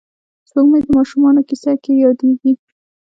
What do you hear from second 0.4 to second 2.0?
سپوږمۍ د ماشومانو کیسو کې